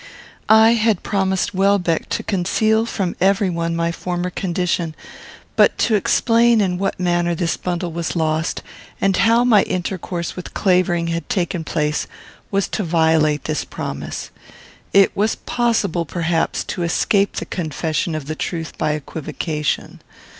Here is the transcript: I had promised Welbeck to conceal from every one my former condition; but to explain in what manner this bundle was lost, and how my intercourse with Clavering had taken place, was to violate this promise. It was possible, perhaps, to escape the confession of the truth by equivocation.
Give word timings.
I 0.49 0.71
had 0.71 1.03
promised 1.03 1.53
Welbeck 1.53 2.09
to 2.09 2.23
conceal 2.23 2.87
from 2.87 3.15
every 3.21 3.51
one 3.51 3.75
my 3.75 3.91
former 3.91 4.31
condition; 4.31 4.95
but 5.55 5.77
to 5.77 5.93
explain 5.93 6.59
in 6.59 6.79
what 6.79 6.99
manner 6.99 7.35
this 7.35 7.55
bundle 7.55 7.91
was 7.91 8.15
lost, 8.15 8.63
and 8.99 9.15
how 9.15 9.43
my 9.43 9.61
intercourse 9.61 10.35
with 10.35 10.55
Clavering 10.55 11.09
had 11.09 11.29
taken 11.29 11.63
place, 11.63 12.07
was 12.49 12.67
to 12.69 12.83
violate 12.83 13.43
this 13.43 13.63
promise. 13.63 14.31
It 14.91 15.15
was 15.15 15.35
possible, 15.35 16.05
perhaps, 16.07 16.63
to 16.63 16.81
escape 16.81 17.33
the 17.35 17.45
confession 17.45 18.15
of 18.15 18.25
the 18.25 18.33
truth 18.33 18.79
by 18.79 18.93
equivocation. 18.93 19.99